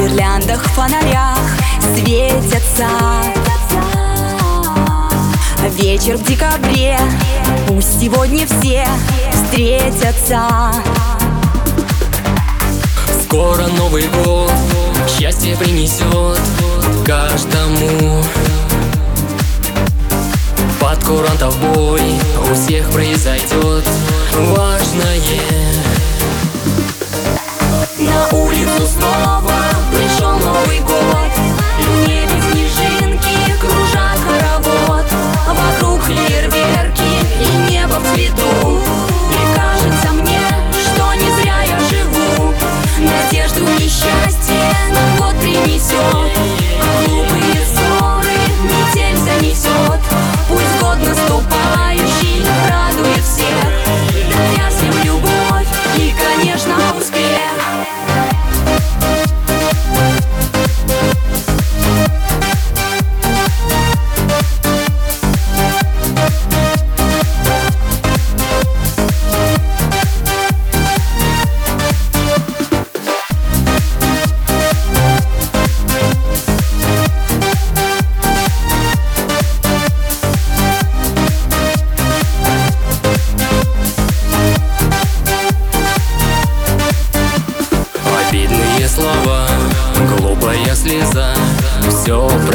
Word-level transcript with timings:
улицах, 0.00 0.62
фонарях 0.74 1.38
светятся. 1.94 2.88
Вечер 5.70 6.16
в 6.16 6.24
декабре, 6.24 6.98
пусть 7.66 8.00
сегодня 8.00 8.46
все 8.46 8.86
встретятся. 9.32 10.42
Скоро 13.24 13.66
Новый 13.78 14.08
год 14.24 14.50
счастье 15.08 15.56
принесет 15.56 16.40
каждому. 17.06 18.22
Под 20.80 21.04
курантов 21.04 21.56
бой 21.74 22.02
у 22.50 22.54
всех 22.54 22.88
произойдет 22.90 23.67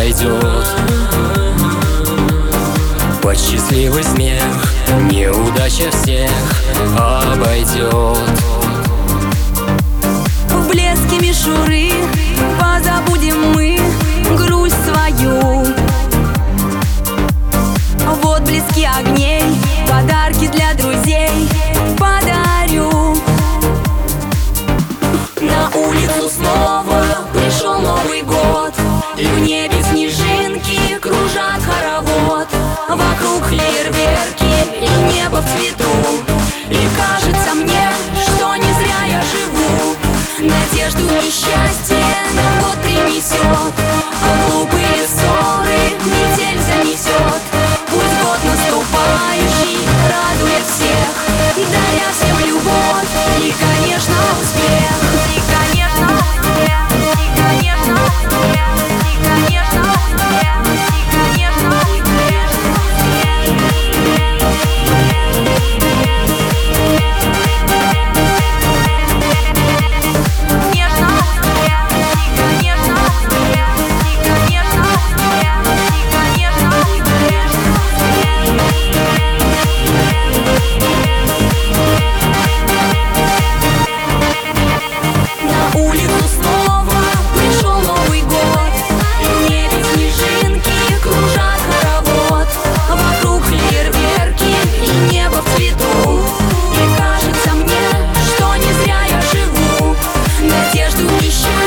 пройдет. 0.00 0.66
Под 3.22 3.38
счастливый 3.38 4.02
смех 4.02 4.42
Неудача 5.10 5.90
всех 5.90 6.30
обойдет. 6.98 8.16
В 10.48 10.68
блеске 10.68 11.18
мишуры 11.20 11.92
позабудем 12.58 13.52
мы 13.52 13.78
грусть 14.38 14.74
свою 14.84 14.99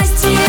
счастье. 0.04 0.43